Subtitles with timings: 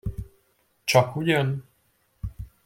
[0.85, 1.65] Csakugyan?